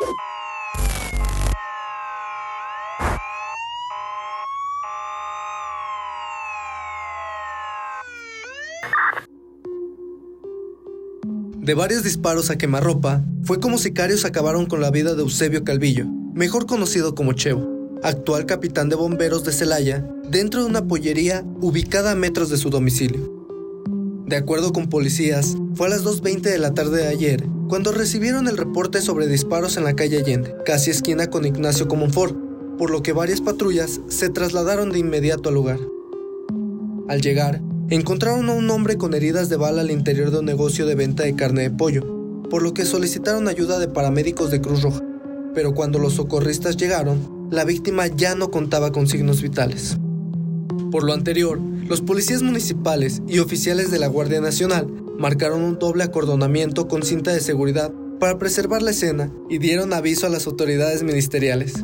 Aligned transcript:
De 0.00 0.06
varios 11.74 12.04
disparos 12.04 12.50
a 12.50 12.56
quemarropa, 12.56 13.24
fue 13.42 13.60
como 13.60 13.76
sicarios 13.76 14.24
acabaron 14.24 14.64
con 14.66 14.80
la 14.80 14.90
vida 14.90 15.14
de 15.14 15.22
Eusebio 15.22 15.64
Calvillo, 15.64 16.06
mejor 16.32 16.66
conocido 16.66 17.14
como 17.14 17.32
Chevo, 17.32 17.98
actual 18.02 18.46
capitán 18.46 18.88
de 18.88 18.96
bomberos 18.96 19.44
de 19.44 19.52
Celaya, 19.52 20.08
dentro 20.30 20.62
de 20.62 20.68
una 20.68 20.86
pollería 20.86 21.44
ubicada 21.60 22.12
a 22.12 22.14
metros 22.14 22.48
de 22.50 22.56
su 22.56 22.70
domicilio. 22.70 23.36
De 24.26 24.36
acuerdo 24.36 24.72
con 24.72 24.88
policías, 24.88 25.56
fue 25.74 25.88
a 25.88 25.90
las 25.90 26.04
2.20 26.04 26.42
de 26.42 26.58
la 26.58 26.72
tarde 26.72 27.02
de 27.02 27.08
ayer 27.08 27.57
cuando 27.68 27.92
recibieron 27.92 28.48
el 28.48 28.56
reporte 28.56 29.02
sobre 29.02 29.26
disparos 29.26 29.76
en 29.76 29.84
la 29.84 29.94
calle 29.94 30.18
Allende, 30.18 30.54
casi 30.64 30.90
esquina 30.90 31.28
con 31.28 31.44
Ignacio 31.44 31.86
Comonfort, 31.86 32.34
por 32.78 32.90
lo 32.90 33.02
que 33.02 33.12
varias 33.12 33.42
patrullas 33.42 34.00
se 34.08 34.30
trasladaron 34.30 34.90
de 34.90 35.00
inmediato 35.00 35.50
al 35.50 35.54
lugar. 35.54 35.78
Al 37.08 37.20
llegar, 37.20 37.60
encontraron 37.90 38.48
a 38.48 38.54
un 38.54 38.70
hombre 38.70 38.96
con 38.96 39.12
heridas 39.12 39.50
de 39.50 39.56
bala 39.56 39.82
al 39.82 39.90
interior 39.90 40.30
de 40.30 40.38
un 40.38 40.46
negocio 40.46 40.86
de 40.86 40.94
venta 40.94 41.24
de 41.24 41.36
carne 41.36 41.62
de 41.62 41.70
pollo, 41.70 42.42
por 42.48 42.62
lo 42.62 42.72
que 42.72 42.86
solicitaron 42.86 43.48
ayuda 43.48 43.78
de 43.78 43.88
paramédicos 43.88 44.50
de 44.50 44.62
Cruz 44.62 44.82
Roja. 44.82 45.02
Pero 45.54 45.74
cuando 45.74 45.98
los 45.98 46.14
socorristas 46.14 46.78
llegaron, 46.78 47.48
la 47.50 47.64
víctima 47.64 48.06
ya 48.06 48.34
no 48.34 48.50
contaba 48.50 48.92
con 48.92 49.08
signos 49.08 49.42
vitales. 49.42 49.98
Por 50.90 51.04
lo 51.04 51.12
anterior, 51.12 51.60
los 51.86 52.00
policías 52.00 52.42
municipales 52.42 53.20
y 53.28 53.40
oficiales 53.40 53.90
de 53.90 53.98
la 53.98 54.06
Guardia 54.06 54.40
Nacional 54.40 54.86
marcaron 55.18 55.62
un 55.62 55.78
doble 55.78 56.04
acordonamiento 56.04 56.86
con 56.86 57.02
cinta 57.02 57.32
de 57.32 57.40
seguridad 57.40 57.92
para 58.20 58.38
preservar 58.38 58.82
la 58.82 58.92
escena 58.92 59.32
y 59.50 59.58
dieron 59.58 59.92
aviso 59.92 60.26
a 60.26 60.30
las 60.30 60.46
autoridades 60.46 61.02
ministeriales. 61.02 61.74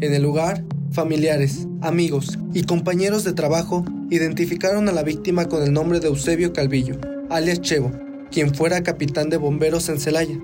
En 0.00 0.14
el 0.14 0.22
lugar, 0.22 0.64
familiares, 0.90 1.68
amigos 1.82 2.38
y 2.54 2.62
compañeros 2.62 3.24
de 3.24 3.34
trabajo 3.34 3.84
identificaron 4.10 4.88
a 4.88 4.92
la 4.92 5.02
víctima 5.02 5.46
con 5.46 5.62
el 5.62 5.72
nombre 5.72 6.00
de 6.00 6.08
Eusebio 6.08 6.52
Calvillo, 6.52 6.96
alias 7.28 7.60
Chevo, 7.60 7.92
quien 8.30 8.54
fuera 8.54 8.82
capitán 8.82 9.28
de 9.28 9.36
bomberos 9.36 9.88
en 9.90 10.00
Celaya. 10.00 10.38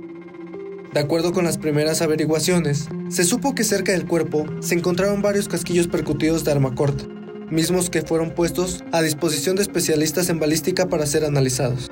De 0.93 1.01
acuerdo 1.01 1.33
con 1.33 1.45
las 1.45 1.57
primeras 1.57 2.03
averiguaciones, 2.03 2.89
se 3.09 3.25
supo 3.25 3.55
que 3.55 3.65
cerca 3.65 3.93
del 3.93 4.07
cuerpo 4.07 4.45
se 4.61 4.75
encontraron 4.75 5.23
varios 5.23 5.49
casquillos 5.49 5.89
percutidos 5.89 6.45
de 6.45 6.53
arma 6.53 6.75
corta, 6.75 7.05
mismos 7.51 7.89
que 7.89 8.03
fueron 8.03 8.35
puestos 8.35 8.85
a 8.93 9.01
disposición 9.01 9.57
de 9.57 9.63
especialistas 9.63 10.29
en 10.29 10.39
balística 10.39 10.89
para 10.89 11.07
ser 11.07 11.25
analizados. 11.25 11.92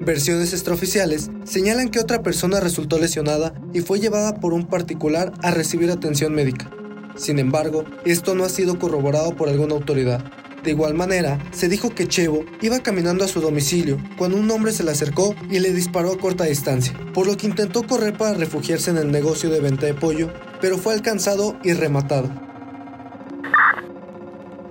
Versiones 0.00 0.52
extraoficiales 0.52 1.30
señalan 1.44 1.88
que 1.88 2.00
otra 2.00 2.22
persona 2.22 2.60
resultó 2.60 2.98
lesionada 2.98 3.54
y 3.72 3.80
fue 3.80 3.98
llevada 3.98 4.40
por 4.40 4.52
un 4.52 4.66
particular 4.66 5.32
a 5.42 5.50
recibir 5.50 5.90
atención 5.90 6.34
médica. 6.34 6.70
Sin 7.16 7.38
embargo, 7.38 7.84
esto 8.04 8.34
no 8.34 8.44
ha 8.44 8.50
sido 8.50 8.78
corroborado 8.78 9.34
por 9.34 9.48
alguna 9.48 9.74
autoridad. 9.74 10.22
De 10.62 10.72
igual 10.72 10.94
manera, 10.94 11.38
se 11.52 11.68
dijo 11.68 11.94
que 11.94 12.08
Chevo 12.08 12.44
iba 12.60 12.80
caminando 12.80 13.24
a 13.24 13.28
su 13.28 13.40
domicilio 13.40 13.98
cuando 14.18 14.36
un 14.36 14.50
hombre 14.50 14.72
se 14.72 14.84
le 14.84 14.90
acercó 14.90 15.34
y 15.48 15.60
le 15.60 15.72
disparó 15.72 16.12
a 16.12 16.18
corta 16.18 16.44
distancia, 16.44 16.92
por 17.14 17.26
lo 17.26 17.36
que 17.36 17.46
intentó 17.46 17.86
correr 17.86 18.18
para 18.18 18.34
refugiarse 18.34 18.90
en 18.90 18.98
el 18.98 19.10
negocio 19.10 19.48
de 19.48 19.60
venta 19.60 19.86
de 19.86 19.94
pollo, 19.94 20.30
pero 20.60 20.76
fue 20.76 20.92
alcanzado 20.92 21.56
y 21.62 21.72
rematado. 21.72 22.30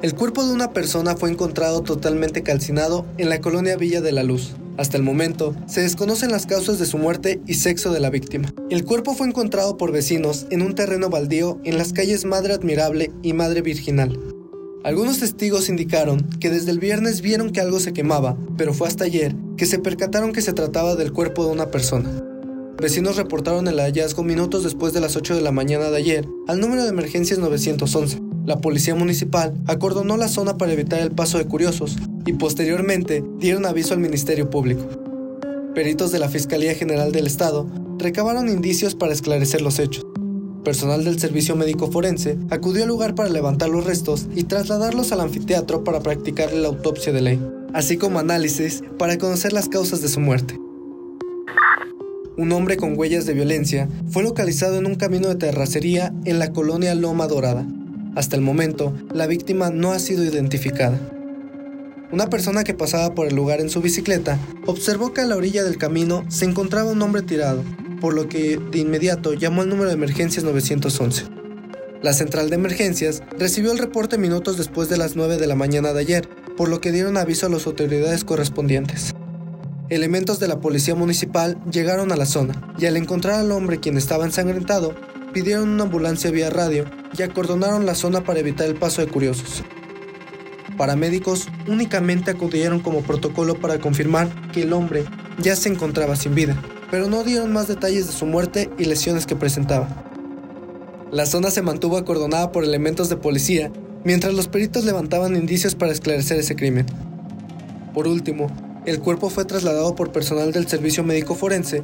El 0.01 0.13
cuerpo 0.13 0.45
de 0.45 0.53
una 0.53 0.71
persona 0.71 1.15
fue 1.15 1.31
encontrado 1.31 1.81
totalmente 1.81 2.43
calcinado 2.43 3.07
en 3.17 3.29
la 3.29 3.41
colonia 3.41 3.75
Villa 3.75 4.01
de 4.01 4.11
la 4.11 4.21
Luz. 4.21 4.53
Hasta 4.77 4.97
el 4.97 5.03
momento, 5.03 5.55
se 5.67 5.81
desconocen 5.81 6.31
las 6.31 6.45
causas 6.45 6.79
de 6.79 6.85
su 6.85 6.97
muerte 6.97 7.39
y 7.47 7.53
sexo 7.53 7.93
de 7.93 8.01
la 8.01 8.09
víctima. 8.09 8.53
El 8.69 8.83
cuerpo 8.83 9.13
fue 9.13 9.27
encontrado 9.27 9.77
por 9.77 9.93
vecinos 9.93 10.47
en 10.49 10.61
un 10.61 10.75
terreno 10.75 11.09
baldío 11.09 11.59
en 11.63 11.77
las 11.77 11.93
calles 11.93 12.25
Madre 12.25 12.53
Admirable 12.53 13.11
y 13.23 13.33
Madre 13.33 13.61
Virginal. 13.61 14.19
Algunos 14.83 15.19
testigos 15.19 15.69
indicaron 15.69 16.27
que 16.39 16.49
desde 16.49 16.71
el 16.71 16.79
viernes 16.79 17.21
vieron 17.21 17.51
que 17.51 17.61
algo 17.61 17.79
se 17.79 17.93
quemaba, 17.93 18.37
pero 18.57 18.73
fue 18.73 18.87
hasta 18.87 19.05
ayer 19.05 19.33
que 19.57 19.65
se 19.65 19.79
percataron 19.79 20.33
que 20.33 20.41
se 20.41 20.53
trataba 20.53 20.95
del 20.95 21.13
cuerpo 21.13 21.45
de 21.45 21.51
una 21.51 21.71
persona. 21.71 22.11
Vecinos 22.77 23.15
reportaron 23.15 23.69
el 23.69 23.79
hallazgo 23.79 24.23
minutos 24.23 24.65
después 24.65 24.91
de 24.91 24.99
las 24.99 25.15
8 25.15 25.35
de 25.35 25.41
la 25.41 25.53
mañana 25.53 25.89
de 25.89 25.97
ayer 25.97 26.27
al 26.47 26.59
número 26.59 26.83
de 26.83 26.89
emergencias 26.89 27.39
911. 27.39 28.21
La 28.45 28.59
policía 28.59 28.93
municipal 28.93 29.53
acordonó 29.65 30.17
la 30.17 30.27
zona 30.27 30.57
para 30.57 30.73
evitar 30.73 30.99
el 30.99 31.11
paso 31.11 31.37
de 31.37 31.45
curiosos 31.45 31.95
y 32.25 32.33
posteriormente 32.33 33.23
dieron 33.39 33.65
aviso 33.65 33.93
al 33.93 33.99
Ministerio 33.99 34.49
Público. 34.49 34.83
Peritos 35.73 36.11
de 36.11 36.19
la 36.19 36.29
Fiscalía 36.29 36.73
General 36.73 37.11
del 37.11 37.27
Estado 37.27 37.67
recabaron 37.97 38.49
indicios 38.49 38.95
para 38.95 39.13
esclarecer 39.13 39.61
los 39.61 39.79
hechos. 39.79 40.05
Personal 40.63 41.03
del 41.03 41.19
Servicio 41.19 41.55
Médico 41.55 41.91
Forense 41.91 42.37
acudió 42.49 42.83
al 42.83 42.89
lugar 42.89 43.13
para 43.13 43.29
levantar 43.29 43.69
los 43.69 43.85
restos 43.85 44.27
y 44.35 44.43
trasladarlos 44.43 45.11
al 45.11 45.21
anfiteatro 45.21 45.83
para 45.83 45.99
practicar 45.99 46.51
la 46.53 46.67
autopsia 46.69 47.13
de 47.13 47.21
ley, 47.21 47.41
así 47.73 47.97
como 47.97 48.19
análisis 48.19 48.83
para 48.97 49.17
conocer 49.17 49.53
las 49.53 49.69
causas 49.69 50.01
de 50.01 50.07
su 50.07 50.19
muerte. 50.19 50.59
Un 52.37 52.51
hombre 52.51 52.75
con 52.75 52.97
huellas 52.97 53.25
de 53.25 53.33
violencia 53.33 53.87
fue 54.09 54.23
localizado 54.23 54.77
en 54.77 54.87
un 54.87 54.95
camino 54.95 55.27
de 55.29 55.35
terracería 55.35 56.13
en 56.25 56.39
la 56.39 56.51
colonia 56.51 56.95
Loma 56.95 57.27
Dorada. 57.27 57.65
Hasta 58.15 58.35
el 58.35 58.41
momento, 58.41 58.93
la 59.13 59.27
víctima 59.27 59.69
no 59.69 59.91
ha 59.91 59.99
sido 59.99 60.23
identificada. 60.23 60.99
Una 62.11 62.29
persona 62.29 62.63
que 62.63 62.73
pasaba 62.73 63.15
por 63.15 63.27
el 63.27 63.35
lugar 63.35 63.59
en 63.59 63.69
su 63.69 63.81
bicicleta 63.81 64.39
observó 64.65 65.13
que 65.13 65.21
a 65.21 65.25
la 65.25 65.35
orilla 65.35 65.63
del 65.63 65.77
camino 65.77 66.23
se 66.29 66.45
encontraba 66.45 66.91
un 66.91 67.01
hombre 67.01 67.23
tirado, 67.23 67.63
por 67.99 68.13
lo 68.13 68.29
que 68.29 68.57
de 68.57 68.79
inmediato 68.79 69.33
llamó 69.33 69.63
al 69.63 69.69
número 69.69 69.87
de 69.87 69.95
emergencias 69.95 70.43
911. 70.43 71.25
La 72.03 72.13
central 72.13 72.49
de 72.49 72.55
emergencias 72.55 73.23
recibió 73.39 73.71
el 73.71 73.79
reporte 73.79 74.19
minutos 74.19 74.57
después 74.57 74.89
de 74.89 74.97
las 74.97 75.15
9 75.15 75.37
de 75.37 75.47
la 75.47 75.55
mañana 75.55 75.91
de 75.91 76.01
ayer, 76.01 76.29
por 76.55 76.69
lo 76.69 76.79
que 76.79 76.91
dieron 76.91 77.17
aviso 77.17 77.47
a 77.47 77.49
las 77.49 77.65
autoridades 77.65 78.23
correspondientes. 78.23 79.15
Elementos 79.89 80.39
de 80.39 80.47
la 80.47 80.59
policía 80.59 80.93
municipal 80.93 81.57
llegaron 81.71 82.11
a 82.11 82.15
la 82.15 82.25
zona 82.25 82.73
y 82.77 82.85
al 82.85 82.97
encontrar 82.97 83.39
al 83.39 83.51
hombre 83.51 83.79
quien 83.79 83.97
estaba 83.97 84.25
ensangrentado, 84.25 84.93
pidieron 85.33 85.69
una 85.69 85.83
ambulancia 85.83 86.31
vía 86.31 86.49
radio 86.49 86.85
y 87.17 87.23
acordonaron 87.23 87.85
la 87.85 87.95
zona 87.95 88.23
para 88.23 88.39
evitar 88.39 88.67
el 88.67 88.75
paso 88.75 89.01
de 89.01 89.07
curiosos. 89.07 89.63
Paramédicos 90.77 91.47
únicamente 91.67 92.31
acudieron 92.31 92.79
como 92.79 93.01
protocolo 93.01 93.59
para 93.59 93.79
confirmar 93.79 94.29
que 94.51 94.63
el 94.63 94.73
hombre 94.73 95.05
ya 95.39 95.55
se 95.55 95.69
encontraba 95.69 96.15
sin 96.15 96.35
vida, 96.35 96.61
pero 96.91 97.07
no 97.07 97.23
dieron 97.23 97.53
más 97.53 97.67
detalles 97.67 98.07
de 98.07 98.13
su 98.13 98.25
muerte 98.25 98.69
y 98.77 98.85
lesiones 98.85 99.25
que 99.25 99.35
presentaba. 99.35 99.87
La 101.11 101.25
zona 101.25 101.51
se 101.51 101.61
mantuvo 101.61 101.97
acordonada 101.97 102.51
por 102.51 102.63
elementos 102.63 103.09
de 103.09 103.17
policía 103.17 103.71
mientras 104.03 104.33
los 104.33 104.47
peritos 104.47 104.85
levantaban 104.85 105.35
indicios 105.35 105.75
para 105.75 105.91
esclarecer 105.91 106.39
ese 106.39 106.55
crimen. 106.55 106.85
Por 107.93 108.07
último, 108.07 108.47
el 108.85 108.99
cuerpo 108.99 109.29
fue 109.29 109.45
trasladado 109.45 109.95
por 109.95 110.11
personal 110.11 110.51
del 110.51 110.67
Servicio 110.67 111.03
Médico 111.03 111.35
Forense 111.35 111.81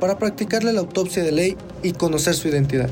para 0.00 0.18
practicarle 0.18 0.72
la 0.72 0.80
autopsia 0.80 1.22
de 1.22 1.32
ley 1.32 1.56
y 1.82 1.92
conocer 1.92 2.34
su 2.34 2.48
identidad. 2.48 2.90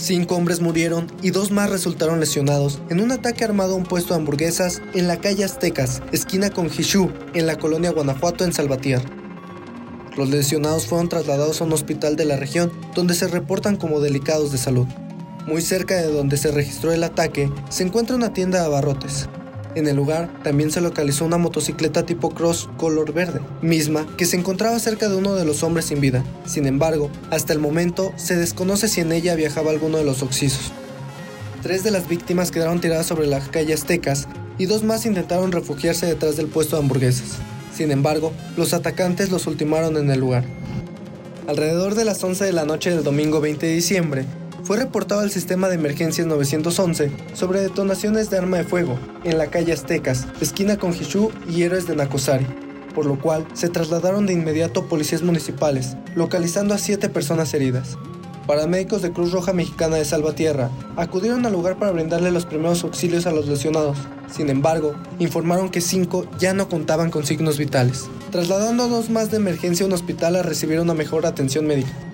Cinco 0.00 0.36
hombres 0.36 0.60
murieron 0.60 1.08
y 1.22 1.30
dos 1.30 1.50
más 1.50 1.68
resultaron 1.70 2.20
lesionados 2.20 2.78
en 2.88 3.00
un 3.00 3.10
ataque 3.10 3.42
armado 3.42 3.74
a 3.74 3.76
un 3.76 3.82
puesto 3.82 4.14
de 4.14 4.20
hamburguesas 4.20 4.80
en 4.94 5.08
la 5.08 5.20
calle 5.20 5.42
Aztecas, 5.42 6.02
esquina 6.12 6.50
con 6.50 6.70
Jishú, 6.70 7.10
en 7.34 7.48
la 7.48 7.58
colonia 7.58 7.90
Guanajuato, 7.90 8.44
en 8.44 8.52
Salvatierra. 8.52 9.10
Los 10.16 10.30
lesionados 10.30 10.86
fueron 10.86 11.08
trasladados 11.08 11.60
a 11.60 11.64
un 11.64 11.72
hospital 11.72 12.14
de 12.14 12.26
la 12.26 12.36
región 12.36 12.70
donde 12.94 13.14
se 13.14 13.26
reportan 13.26 13.76
como 13.76 13.98
delicados 13.98 14.52
de 14.52 14.58
salud. 14.58 14.86
Muy 15.46 15.62
cerca 15.62 15.96
de 15.96 16.12
donde 16.12 16.36
se 16.36 16.52
registró 16.52 16.92
el 16.92 17.02
ataque 17.02 17.50
se 17.68 17.82
encuentra 17.82 18.14
una 18.14 18.32
tienda 18.32 18.60
de 18.60 18.66
abarrotes. 18.66 19.28
En 19.78 19.86
el 19.86 19.94
lugar 19.94 20.28
también 20.42 20.72
se 20.72 20.80
localizó 20.80 21.24
una 21.24 21.38
motocicleta 21.38 22.04
tipo 22.04 22.30
cross 22.30 22.68
color 22.78 23.12
verde, 23.12 23.38
misma 23.62 24.08
que 24.16 24.26
se 24.26 24.36
encontraba 24.36 24.76
cerca 24.80 25.08
de 25.08 25.14
uno 25.14 25.36
de 25.36 25.44
los 25.44 25.62
hombres 25.62 25.84
sin 25.84 26.00
vida. 26.00 26.24
Sin 26.46 26.66
embargo, 26.66 27.10
hasta 27.30 27.52
el 27.52 27.60
momento 27.60 28.12
se 28.16 28.34
desconoce 28.34 28.88
si 28.88 29.02
en 29.02 29.12
ella 29.12 29.36
viajaba 29.36 29.70
alguno 29.70 29.98
de 29.98 30.04
los 30.04 30.24
oxisos. 30.24 30.72
Tres 31.62 31.84
de 31.84 31.92
las 31.92 32.08
víctimas 32.08 32.50
quedaron 32.50 32.80
tiradas 32.80 33.06
sobre 33.06 33.28
la 33.28 33.38
calle 33.38 33.72
Aztecas 33.72 34.26
y 34.58 34.66
dos 34.66 34.82
más 34.82 35.06
intentaron 35.06 35.52
refugiarse 35.52 36.06
detrás 36.06 36.36
del 36.36 36.48
puesto 36.48 36.74
de 36.74 36.82
hamburguesas. 36.82 37.36
Sin 37.72 37.92
embargo, 37.92 38.32
los 38.56 38.74
atacantes 38.74 39.30
los 39.30 39.46
ultimaron 39.46 39.96
en 39.96 40.10
el 40.10 40.18
lugar. 40.18 40.42
Alrededor 41.46 41.94
de 41.94 42.04
las 42.04 42.24
11 42.24 42.46
de 42.46 42.52
la 42.52 42.64
noche 42.64 42.90
del 42.90 43.04
domingo 43.04 43.40
20 43.40 43.64
de 43.64 43.74
diciembre, 43.74 44.24
fue 44.68 44.76
reportado 44.76 45.22
al 45.22 45.30
sistema 45.30 45.70
de 45.70 45.76
emergencias 45.76 46.26
911 46.26 47.10
sobre 47.32 47.62
detonaciones 47.62 48.28
de 48.28 48.36
arma 48.36 48.58
de 48.58 48.64
fuego 48.64 48.98
en 49.24 49.38
la 49.38 49.46
calle 49.46 49.72
Aztecas, 49.72 50.26
esquina 50.42 50.76
con 50.76 50.92
Jishú 50.92 51.32
y 51.48 51.62
Héroes 51.62 51.86
de 51.86 51.96
Nacosari, 51.96 52.46
por 52.94 53.06
lo 53.06 53.18
cual 53.18 53.46
se 53.54 53.70
trasladaron 53.70 54.26
de 54.26 54.34
inmediato 54.34 54.86
policías 54.86 55.22
municipales, 55.22 55.96
localizando 56.14 56.74
a 56.74 56.78
siete 56.78 57.08
personas 57.08 57.54
heridas. 57.54 57.96
Paramédicos 58.46 59.00
de 59.00 59.10
Cruz 59.10 59.32
Roja 59.32 59.54
Mexicana 59.54 59.96
de 59.96 60.04
Salvatierra 60.04 60.68
acudieron 60.96 61.46
al 61.46 61.54
lugar 61.54 61.78
para 61.78 61.92
brindarle 61.92 62.30
los 62.30 62.44
primeros 62.44 62.84
auxilios 62.84 63.24
a 63.24 63.32
los 63.32 63.48
lesionados. 63.48 63.96
Sin 64.30 64.50
embargo, 64.50 64.92
informaron 65.18 65.70
que 65.70 65.80
cinco 65.80 66.26
ya 66.38 66.52
no 66.52 66.68
contaban 66.68 67.10
con 67.10 67.24
signos 67.24 67.56
vitales, 67.56 68.04
trasladando 68.30 69.02
más 69.08 69.30
de 69.30 69.38
emergencia 69.38 69.84
a 69.84 69.86
un 69.86 69.94
hospital 69.94 70.36
a 70.36 70.42
recibir 70.42 70.78
una 70.78 70.92
mejor 70.92 71.24
atención 71.24 71.66
médica. 71.66 72.07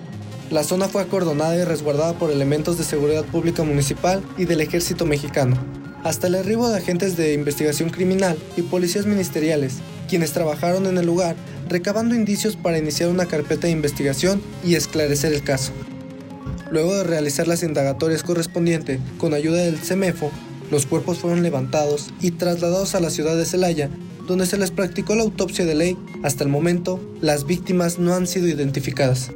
La 0.51 0.63
zona 0.63 0.87
fue 0.87 1.01
acordonada 1.01 1.55
y 1.55 1.63
resguardada 1.63 2.13
por 2.13 2.29
elementos 2.29 2.77
de 2.77 2.83
seguridad 2.83 3.25
pública 3.25 3.63
municipal 3.63 4.23
y 4.37 4.45
del 4.45 4.61
ejército 4.61 5.05
mexicano, 5.05 5.57
hasta 6.03 6.27
el 6.27 6.35
arribo 6.35 6.69
de 6.69 6.77
agentes 6.77 7.17
de 7.17 7.33
investigación 7.33 7.89
criminal 7.89 8.37
y 8.55 8.61
policías 8.61 9.07
ministeriales, 9.07 9.77
quienes 10.07 10.33
trabajaron 10.33 10.85
en 10.85 10.99
el 10.99 11.05
lugar 11.07 11.35
recabando 11.67 12.13
indicios 12.13 12.55
para 12.55 12.77
iniciar 12.77 13.09
una 13.09 13.25
carpeta 13.25 13.65
de 13.65 13.73
investigación 13.73 14.39
y 14.63 14.75
esclarecer 14.75 15.33
el 15.33 15.43
caso. 15.43 15.71
Luego 16.69 16.95
de 16.95 17.03
realizar 17.03 17.47
las 17.47 17.63
indagatorias 17.63 18.21
correspondientes 18.21 18.99
con 19.17 19.33
ayuda 19.33 19.63
del 19.63 19.79
CEMEFO, 19.79 20.31
los 20.69 20.85
cuerpos 20.85 21.17
fueron 21.19 21.41
levantados 21.41 22.09
y 22.21 22.31
trasladados 22.31 22.93
a 22.93 22.99
la 22.99 23.09
ciudad 23.09 23.35
de 23.35 23.45
Celaya, 23.45 23.89
donde 24.27 24.45
se 24.45 24.57
les 24.57 24.71
practicó 24.71 25.15
la 25.15 25.23
autopsia 25.23 25.65
de 25.65 25.75
ley. 25.75 25.97
Hasta 26.23 26.43
el 26.43 26.49
momento, 26.49 26.99
las 27.21 27.45
víctimas 27.45 27.99
no 27.99 28.13
han 28.13 28.27
sido 28.27 28.47
identificadas. 28.47 29.31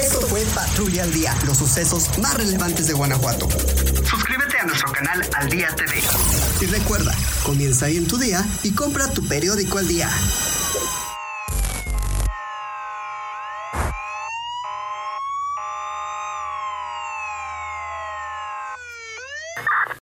Esto 0.00 0.20
fue 0.22 0.42
Patrulla 0.54 1.02
al 1.02 1.12
Día, 1.12 1.36
los 1.44 1.58
sucesos 1.58 2.18
más 2.18 2.34
relevantes 2.34 2.86
de 2.86 2.94
Guanajuato. 2.94 3.48
Suscríbete 4.02 4.58
a 4.58 4.64
nuestro 4.64 4.90
canal 4.92 5.20
Al 5.34 5.50
Día 5.50 5.68
TV. 5.76 5.92
Y 6.60 6.66
recuerda, 6.66 7.14
comienza 7.42 7.86
ahí 7.86 7.98
en 7.98 8.06
tu 8.06 8.16
día 8.16 8.44
y 8.62 8.72
compra 8.72 9.08
tu 9.08 9.22
periódico 9.26 9.78
al 9.78 9.88
día. 9.88 10.08